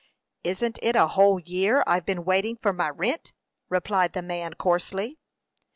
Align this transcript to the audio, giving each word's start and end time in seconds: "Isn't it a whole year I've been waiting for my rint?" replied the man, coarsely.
"Isn't 0.43 0.79
it 0.81 0.95
a 0.95 1.05
whole 1.05 1.39
year 1.39 1.83
I've 1.85 2.07
been 2.07 2.25
waiting 2.25 2.57
for 2.59 2.73
my 2.73 2.87
rint?" 2.87 3.33
replied 3.69 4.13
the 4.13 4.23
man, 4.23 4.55
coarsely. 4.55 5.19